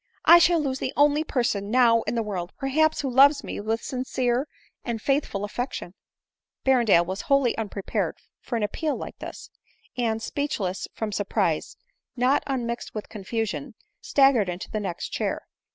I 0.25 0.39
shall 0.39 0.59
lose 0.59 0.79
the 0.79 0.93
only 0.97 1.23
person 1.23 1.69
now 1.69 2.01
in 2.07 2.15
the 2.15 2.23
world, 2.23 2.53
perhaps, 2.57 3.01
who 3.01 3.09
loves 3.11 3.43
me 3.43 3.59
with 3.59 3.83
sincere 3.83 4.47
and 4.83 4.99
faithful 4.99 5.43
affection!" 5.45 5.93
Berrendale 6.65 7.05
was 7.05 7.21
wholly 7.29 7.55
unprepared 7.55 8.17
for 8.39 8.55
an 8.55 8.63
appeal 8.63 8.95
like 8.95 9.19
this; 9.19 9.51
and, 9.95 10.19
speechless 10.19 10.87
from 10.95 11.11
surprise 11.11 11.77
not 12.15 12.41
unmixed 12.47 12.95
with 12.95 13.09
confusion, 13.09 13.75
staggered 14.01 14.49
into 14.49 14.71
the 14.71 14.79
next 14.79 15.09
chair. 15.09 15.43